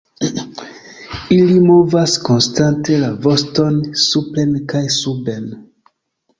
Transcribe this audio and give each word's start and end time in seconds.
Ili 1.35 1.57
movas 1.65 2.15
konstante 2.31 2.97
la 3.05 3.11
voston 3.27 3.79
supren 4.07 4.59
kaj 4.75 4.85
suben. 5.01 5.51